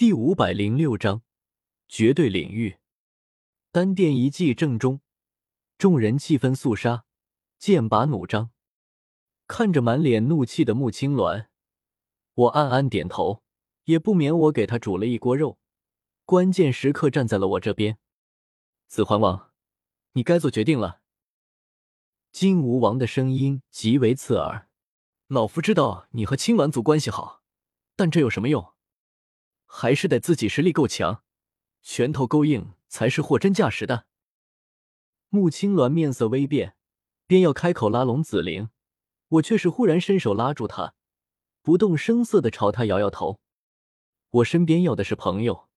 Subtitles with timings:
[0.00, 1.20] 第五百零六章
[1.86, 2.78] 绝对领域。
[3.70, 5.02] 丹殿一骑正中，
[5.76, 7.04] 众人气氛肃杀，
[7.58, 8.50] 剑拔弩张。
[9.46, 11.48] 看着满脸怒气的穆青鸾，
[12.32, 13.42] 我暗暗点头，
[13.84, 15.58] 也不免我给他煮了一锅肉，
[16.24, 17.98] 关键时刻站在了我这边。
[18.86, 19.50] 子桓王，
[20.12, 21.02] 你该做决定了。
[22.32, 24.70] 金吾王的声音极为刺耳。
[25.26, 27.42] 老夫知道你和青鸾族关系好，
[27.94, 28.72] 但这有什么用？
[29.72, 31.22] 还是得自己实力够强，
[31.80, 34.04] 拳头够硬，才是货真价实的。
[35.28, 36.74] 穆青鸾面色微变，
[37.28, 38.68] 便要开口拉拢紫菱，
[39.28, 40.94] 我却是忽然伸手拉住他，
[41.62, 43.40] 不动声色的朝他摇摇头。
[44.30, 45.68] 我身边要的是朋友，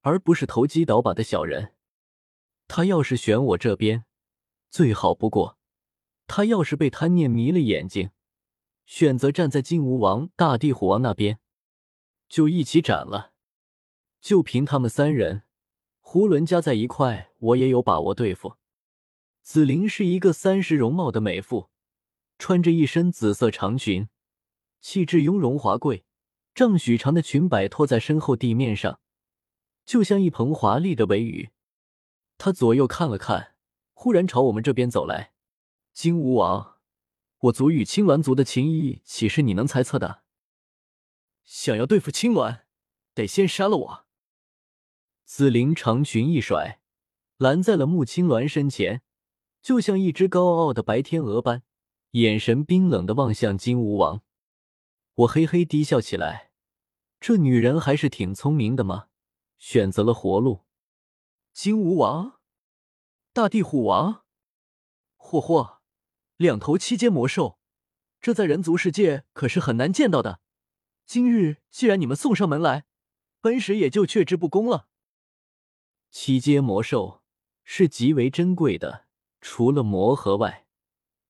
[0.00, 1.74] 而不是投机倒把的小人。
[2.66, 4.04] 他要是选我这边，
[4.70, 5.56] 最好不过；
[6.26, 8.10] 他要是被贪念迷了眼睛，
[8.86, 11.38] 选择站在金吾王、大地虎王那边，
[12.28, 13.34] 就一起斩了。
[14.20, 15.42] 就凭他们三人，
[16.02, 18.56] 囫囵加在一块，我也有把握对付。
[19.42, 21.70] 紫菱是一个三十容貌的美妇，
[22.38, 24.08] 穿着一身紫色长裙，
[24.80, 26.04] 气质雍容华贵，
[26.54, 28.98] 丈许长的裙摆拖在身后地面上，
[29.84, 31.50] 就像一蓬华丽的尾羽。
[32.38, 33.54] 她左右看了看，
[33.94, 35.32] 忽然朝我们这边走来。
[35.92, 36.78] 金吾王，
[37.38, 40.22] 我族与青鸾族的情谊，岂是你能猜测的？
[41.44, 42.62] 想要对付青鸾，
[43.14, 44.05] 得先杀了我。
[45.26, 46.78] 紫菱长裙一甩，
[47.36, 49.02] 拦在了穆青鸾身前，
[49.60, 51.64] 就像一只高傲的白天鹅般，
[52.12, 54.22] 眼神冰冷的望向金吾王。
[55.14, 56.52] 我嘿嘿低笑起来，
[57.18, 59.08] 这女人还是挺聪明的嘛，
[59.58, 60.64] 选择了活路。
[61.52, 62.38] 金吾王，
[63.32, 64.22] 大地虎王，
[65.18, 65.78] 嚯嚯，
[66.36, 67.58] 两头七阶魔兽，
[68.20, 70.38] 这在人族世界可是很难见到的。
[71.04, 72.84] 今日既然你们送上门来，
[73.40, 74.86] 本使也就却之不恭了。
[76.18, 77.22] 七阶魔兽
[77.62, 79.04] 是极为珍贵的，
[79.42, 80.66] 除了魔核外，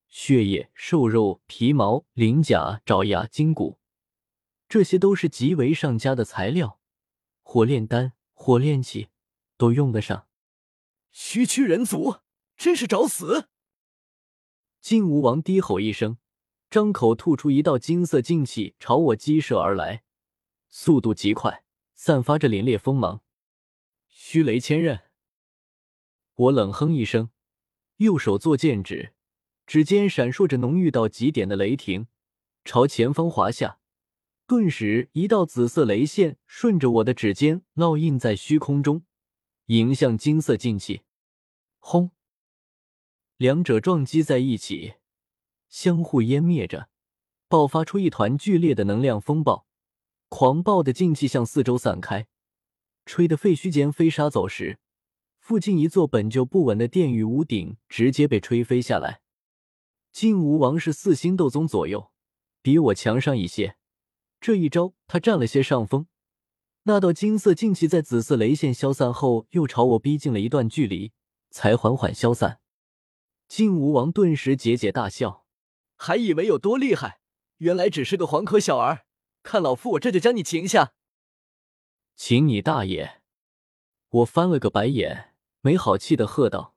[0.06, 3.80] 血液、兽肉、皮毛、鳞甲、爪牙、筋骨，
[4.68, 6.78] 这些都是极为上佳的材料，
[7.42, 9.08] 火炼丹、火炼器
[9.56, 10.28] 都用得上。
[11.10, 12.18] 区区人族，
[12.56, 13.48] 真是找死！
[14.80, 16.18] 金吾王低吼一声，
[16.70, 20.04] 张口吐出一道金色劲气，朝我激射而来，
[20.68, 21.64] 速度极快，
[21.96, 23.20] 散发着凛冽锋芒。
[24.28, 25.02] 虚雷千刃，
[26.34, 27.30] 我冷哼一声，
[27.98, 29.14] 右手作剑指，
[29.68, 32.08] 指尖闪烁着浓郁到极点的雷霆，
[32.64, 33.78] 朝前方划下，
[34.44, 39.04] 顿时一道紫色雷线顺着我的指尖烙印在虚空中，
[39.66, 41.02] 迎向金色劲气。
[41.78, 42.10] 轰！
[43.36, 44.94] 两者撞击在一起，
[45.68, 46.88] 相互湮灭着，
[47.46, 49.68] 爆发出一团剧烈的能量风暴，
[50.28, 52.26] 狂暴的劲气向四周散开。
[53.06, 54.78] 吹得废墟间飞沙走石，
[55.38, 59.20] 附近一座本就不稳的殿宇屋顶直接被吹飞下来。
[60.12, 62.10] 金吾王是四星斗宗左右，
[62.60, 63.76] 比我强上一些。
[64.40, 66.08] 这一招他占了些上风。
[66.82, 71.12] 那道金色劲气在紫色雷线消散后，又朝我逼近了一段距离，
[71.50, 72.60] 才缓缓消散。
[73.46, 75.44] 金吾王顿时桀桀大笑，
[75.96, 77.20] 还以为有多厉害，
[77.58, 79.06] 原来只是个黄壳小儿。
[79.44, 80.94] 看老夫我这就将你擒下！
[82.16, 83.20] 请你大爷！
[84.08, 86.74] 我翻了个白眼，没好气的喝道：“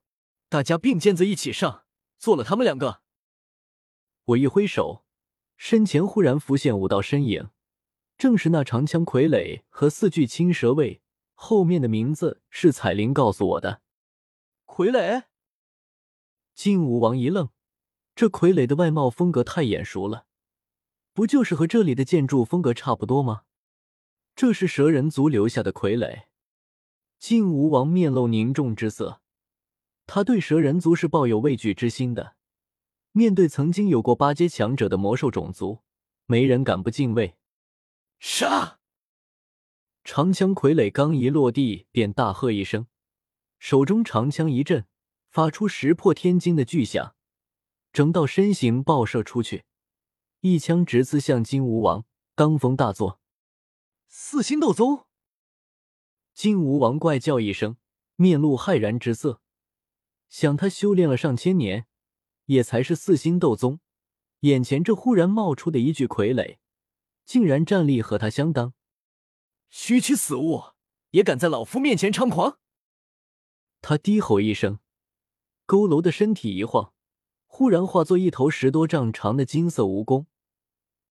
[0.50, 1.86] 大家并肩子一起上，
[2.18, 3.02] 做了他们两个！”
[4.26, 5.06] 我一挥手，
[5.56, 7.52] 身前忽然浮现五道身影，
[8.18, 11.02] 正是那长枪傀儡和四具青蛇卫。
[11.34, 13.82] 后面的名字是彩铃告诉我的。
[14.66, 15.24] 傀儡。
[16.54, 17.50] 金武王一愣，
[18.14, 20.26] 这傀儡的外貌风格太眼熟了，
[21.14, 23.44] 不就是和这里的建筑风格差不多吗？
[24.40, 26.28] 这是蛇人族留下的傀儡。
[27.20, 29.20] 金吾王面露凝重之色，
[30.08, 32.38] 他对蛇人族是抱有畏惧之心的。
[33.12, 35.80] 面对曾经有过八阶强者的魔兽种族，
[36.26, 37.36] 没人敢不敬畏。
[38.22, 38.80] 杀！
[40.06, 42.88] 长枪傀儡刚一落地，便大喝一声，
[43.58, 44.86] 手中长枪一震，
[45.30, 47.14] 发出石破天惊的巨响，
[47.92, 49.66] 整道身形爆射出去，
[50.40, 52.06] 一枪直刺向金吾王，
[52.38, 53.19] 罡风大作。
[54.12, 55.06] 四星斗宗，
[56.34, 57.78] 金吾王怪叫一声，
[58.16, 59.40] 面露骇然之色。
[60.28, 61.86] 想他修炼了上千年，
[62.46, 63.80] 也才是四星斗宗，
[64.40, 66.58] 眼前这忽然冒出的一具傀儡，
[67.24, 68.74] 竟然战力和他相当。
[69.70, 70.74] 区区死物，
[71.12, 72.58] 也敢在老夫面前猖狂！
[73.80, 74.80] 他低吼一声，
[75.68, 76.94] 佝偻的身体一晃，
[77.46, 80.26] 忽然化作一头十多丈长的金色蜈蚣，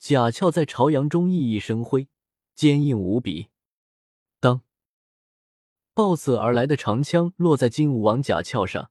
[0.00, 2.08] 甲壳在朝阳中熠熠生辉。
[2.58, 3.50] 坚硬无比，
[4.40, 4.62] 当
[5.94, 8.90] 抱刺而来的长枪落在金武王甲鞘上，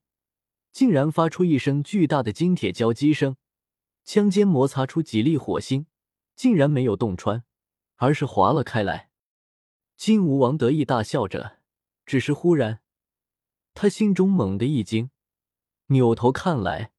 [0.72, 3.36] 竟然发出一声巨大的金铁交击声，
[4.06, 5.86] 枪尖摩擦出几粒火星，
[6.34, 7.44] 竟然没有洞穿，
[7.98, 9.10] 而是划了开来。
[9.98, 11.58] 金武王得意大笑着，
[12.06, 12.80] 只是忽然，
[13.74, 15.12] 他心中猛地一惊，
[15.88, 16.94] 扭头看来，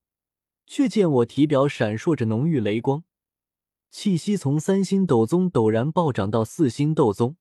[0.66, 3.04] 却见我体表闪烁着浓郁雷光，
[3.90, 7.36] 气息从三星斗宗陡然暴涨到四星斗宗，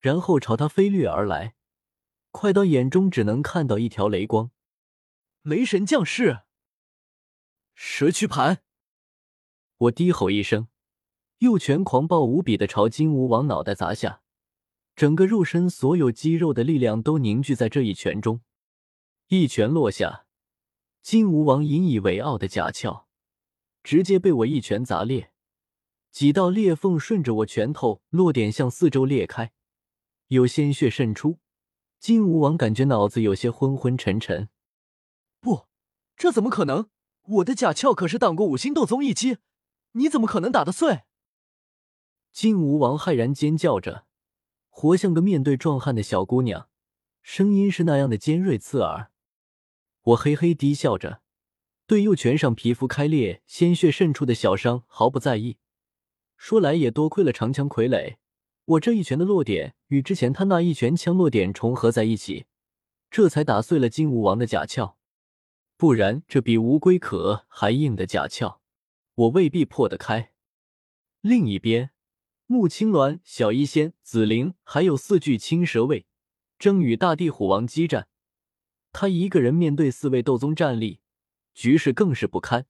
[0.00, 1.54] 然后朝他飞掠而来，
[2.30, 4.50] 快到眼中只能看到一条雷光。
[5.42, 6.40] 雷神降世，
[7.74, 8.62] 蛇躯盘！
[9.76, 10.68] 我低吼一声，
[11.38, 14.22] 右拳狂暴无比的朝金吾王脑袋砸下。
[14.96, 18.40] 整个肉身所有肌肉的力量都凝聚在这一拳中，
[19.28, 20.26] 一拳落下，
[21.02, 23.06] 金吾王引以为傲的甲壳
[23.84, 25.32] 直接被我一拳砸裂，
[26.10, 29.52] 几道裂缝顺着我拳头落点向四周裂开，
[30.28, 31.38] 有鲜血渗出。
[31.98, 34.48] 金吾王感觉脑子有些昏昏沉沉。
[35.40, 35.66] 不，
[36.16, 36.88] 这怎么可能？
[37.22, 39.38] 我的甲鞘可是挡过五星斗宗一击，
[39.92, 41.02] 你怎么可能打得碎？
[42.32, 44.06] 金吾王骇然尖叫着。
[44.70, 46.68] 活像个面对壮汉的小姑娘，
[47.20, 49.10] 声音是那样的尖锐刺耳。
[50.02, 51.20] 我嘿嘿低笑着，
[51.86, 55.58] 对右拳上皮肤开裂、鲜血渗出的小伤毫不在意。
[56.38, 58.16] 说来也多亏了长枪傀儡，
[58.64, 62.46] 我这一拳的落点与之前他那一拳枪落点重合在一起，
[63.10, 64.96] 这才打碎了金吾王的甲壳。
[65.76, 68.60] 不然，这比乌龟壳还硬的甲壳，
[69.14, 70.32] 我未必破得开。
[71.20, 71.90] 另一边。
[72.50, 76.06] 穆青鸾、小医仙、紫菱，还有四具青蛇卫，
[76.58, 78.08] 正与大地虎王激战。
[78.90, 81.00] 他一个人面对四位斗宗战力，
[81.52, 82.64] 局势更是不堪，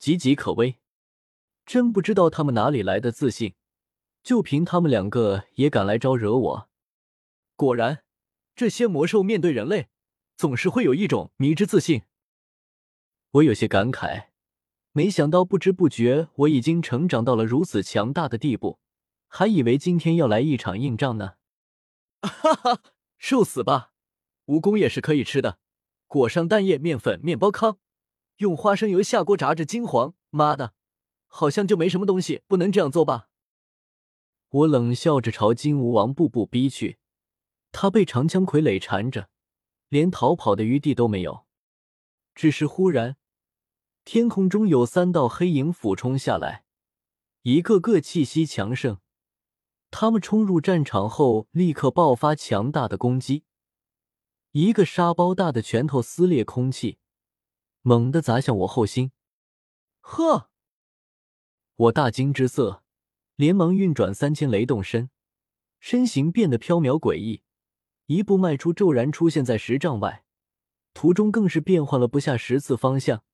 [0.00, 0.76] 岌岌可危。
[1.70, 3.54] 真不知道他们哪里来的自信，
[4.24, 6.68] 就凭他们两个也敢来招惹我。
[7.54, 8.02] 果然，
[8.56, 9.86] 这些魔兽面对人类，
[10.36, 12.02] 总是会有一种迷之自信。
[13.30, 14.30] 我有些感慨，
[14.90, 18.80] 没想到不知不觉我已经成长到了如此强大的地步。
[19.28, 21.34] 还以为今天要来一场硬仗呢，
[22.22, 22.82] 哈哈，
[23.16, 23.92] 受死吧！
[24.46, 25.60] 蜈蚣也是可以吃的，
[26.08, 27.78] 裹上蛋液、面粉、面包糠，
[28.38, 30.14] 用花生油下锅炸至金黄。
[30.30, 30.74] 妈的，
[31.32, 33.28] 好像就没什么东西不能这样做吧？
[34.50, 36.98] 我冷笑着朝金吾王步步逼去，
[37.70, 39.30] 他被长枪傀儡缠着，
[39.88, 41.46] 连逃跑的余地都没有。
[42.34, 43.16] 只是忽然，
[44.04, 46.64] 天空中有三道黑影俯冲下来，
[47.42, 48.98] 一个个气息强盛。
[49.92, 53.44] 他们冲入战场后，立刻爆发强大的攻击。
[54.50, 56.98] 一个沙包大的拳头撕裂空气，
[57.82, 59.12] 猛地砸向我后心。
[60.00, 60.49] 呵！
[61.80, 62.82] 我大惊之色，
[63.36, 65.08] 连忙运转三千雷动身，
[65.78, 67.42] 身形变得飘渺诡异，
[68.04, 70.26] 一步迈出，骤然出现在十丈外。
[70.92, 73.24] 途中更是变换了不下十次方向，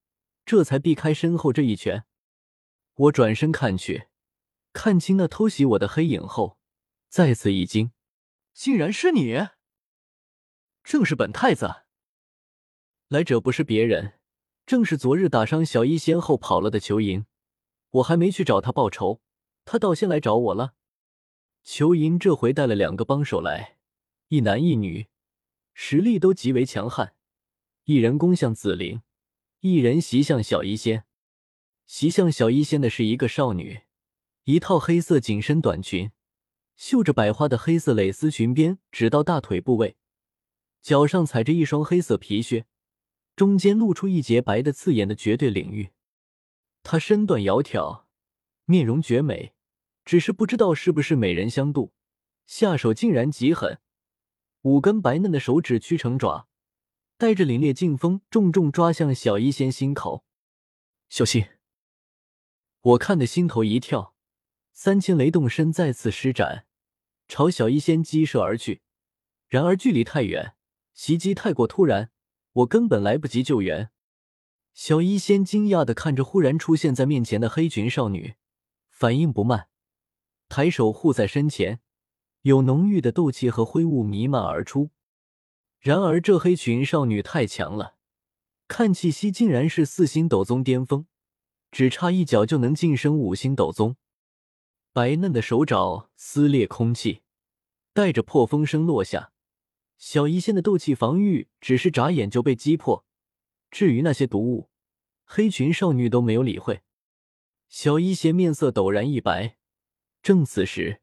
[0.45, 2.05] 这才避开身后这一拳。
[2.95, 4.07] 我转身看去。
[4.73, 6.57] 看清那偷袭我的黑影后，
[7.09, 7.91] 再次一惊，
[8.55, 9.49] 竟然是你！
[10.85, 11.83] 正是本太子。
[13.09, 14.21] 来者不是别人，
[14.65, 17.27] 正是昨日打伤小医仙后跑了的裘莹。
[17.97, 19.21] 我还没去找他报仇，
[19.65, 20.75] 他倒先来找我了。
[21.63, 23.79] 裘银这回带了两个帮手来，
[24.29, 25.07] 一男一女，
[25.73, 27.15] 实力都极为强悍。
[27.85, 29.03] 一人攻向紫菱，
[29.61, 31.05] 一人袭向小医仙。
[31.87, 33.83] 袭向小医仙的是一个少女。
[34.45, 36.13] 一套黑色紧身短裙，
[36.77, 39.97] 绣着百花的黑色蕾丝裙边直到大腿部位，
[40.83, 42.67] 脚上踩着一双黑色皮靴，
[43.35, 45.91] 中间露出一截白的刺眼的绝对领域。
[46.89, 48.05] 她身段窈窕，
[48.65, 49.55] 面容绝美，
[50.05, 51.91] 只是不知道是不是美人相妒，
[52.47, 53.81] 下手竟然极狠，
[54.63, 56.47] 五根白嫩的手指屈成爪，
[57.19, 60.25] 带着凛冽劲风，重重抓向小医仙心口。
[61.09, 61.49] 小心！
[62.83, 64.15] 我看得心头一跳。
[64.73, 66.67] 三千雷动身再次施展，
[67.27, 68.83] 朝小医仙击射而去。
[69.49, 70.55] 然而距离太远，
[70.95, 72.13] 袭击太过突然，
[72.53, 73.91] 我根本来不及救援。
[74.77, 78.35] 小医仙惊讶的看着忽然出现在面前的黑裙少女，
[78.91, 79.69] 反应不慢，
[80.51, 81.81] 抬手护在身前，
[82.43, 84.91] 有浓郁的斗气和灰雾弥漫而出。
[85.81, 87.95] 然而这黑裙少女太强了，
[88.69, 91.07] 看气息竟然是四星斗宗巅峰，
[91.71, 93.97] 只差一脚就能晋升五星斗宗。
[94.93, 97.23] 白嫩的手爪撕裂空气，
[97.95, 99.33] 带着破风声落下。
[99.97, 103.06] 小医仙的斗气防御只是眨眼就被击破。
[103.71, 104.71] 至于那些毒物，
[105.25, 106.83] 黑裙少女都没有理会。
[107.69, 109.57] 小医仙面色陡然一白。
[110.23, 111.01] 正此时，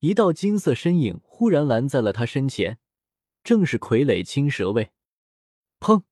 [0.00, 2.78] 一道金色身影忽然拦在了他身前，
[3.44, 4.92] 正是傀儡青蛇位。
[5.80, 6.02] 砰！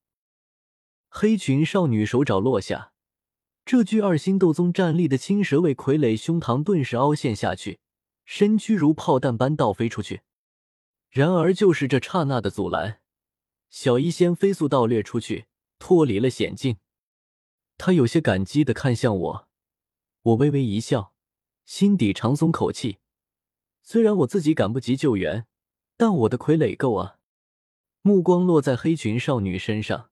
[1.08, 2.92] 黑裙少女手爪落下，
[3.64, 7.80] 这具二星斗宗战力的青蛇卫傀儡胸膛顿时凹陷下去，
[8.24, 10.22] 身躯如炮弹般倒飞出去。
[11.10, 13.00] 然而，就是这刹那的阻拦，
[13.70, 15.46] 小医仙飞速倒掠出去，
[15.78, 16.78] 脱离了险境。
[17.78, 19.48] 他有些感激的看向我，
[20.22, 21.12] 我微微一笑，
[21.64, 22.98] 心底长松口气。
[23.82, 25.46] 虽然我自己赶不及救援，
[25.96, 27.18] 但我的傀儡够啊！
[28.02, 30.10] 目光落在黑裙少女身上。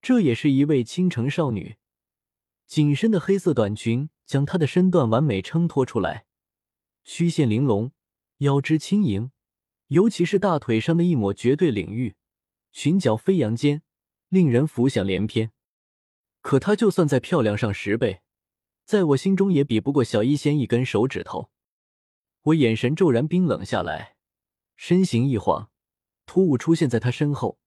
[0.00, 1.76] 这也是一位倾城少女，
[2.66, 6.26] 紧身的黑色短裙将她的身段完美衬托出来，
[7.04, 7.92] 曲线玲珑，
[8.38, 9.30] 腰肢轻盈，
[9.88, 12.16] 尤其是大腿上的一抹绝对领域，
[12.72, 13.82] 裙角飞扬间
[14.32, 15.50] 令人浮想联翩。
[16.40, 18.22] 可她就算再漂亮上十倍，
[18.86, 21.50] 在我心中也比不过小医仙一根手指头。
[22.44, 24.16] 我眼神骤然冰冷下来，
[24.74, 25.68] 身形一晃，
[26.24, 27.58] 突兀出现在她身后。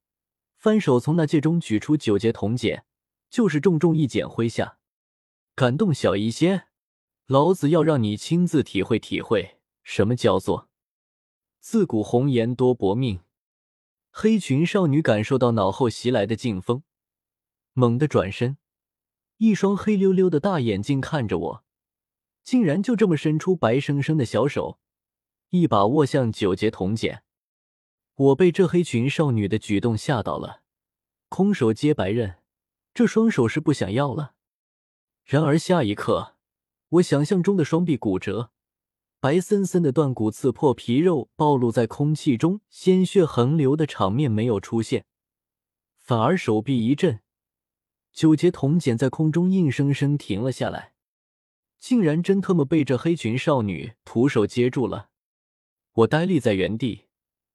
[0.57, 2.83] 翻手从那戒中取出九节铜简，
[3.29, 4.79] 就是重重一剪挥下，
[5.53, 6.69] 感动小医仙，
[7.27, 10.67] 老子要让你亲自体会体会什么叫做
[11.59, 13.19] 自古红颜多薄命。
[14.17, 16.83] 黑裙少女感受到脑后袭来的劲风，
[17.73, 18.57] 猛地转身，
[19.39, 21.65] 一双黑溜溜的大眼睛看着我，
[22.41, 24.79] 竟然就这么伸出白生生的小手，
[25.49, 27.23] 一把握向九节铜简。
[28.15, 30.61] 我被这黑裙少女的举动吓到了，
[31.27, 32.37] 空手接白刃，
[32.93, 34.35] 这双手是不想要了。
[35.25, 36.37] 然而下一刻，
[36.87, 38.53] 我想象中的双臂骨折、
[39.25, 45.07] 白森森的断骨刺破皮肉暴露在空气中、鲜血横流的场面没有出现，
[45.97, 47.21] 反而手臂一震，
[48.13, 50.93] 九节铜简在空中硬生生停了下来，
[51.79, 55.09] 竟然真他妈被这黑裙少女徒手接住了。
[55.93, 57.05] 我呆立在原地。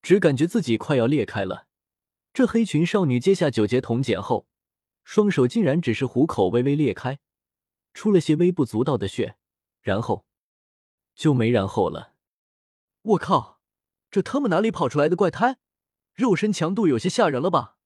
[0.02, 1.68] 只感觉自己快要裂开了。
[2.32, 4.48] 这黑裙少女接下九节铜简后，
[5.04, 7.20] 双手竟然只是虎口微微裂开，
[7.94, 9.36] 出了些微不足道的血，
[9.80, 10.24] 然后
[11.20, 12.14] 就没然后了。
[13.02, 13.60] 我靠，
[14.10, 15.58] 这他妈哪里跑出来的怪胎？
[16.14, 17.76] 肉身强度有些吓人了吧？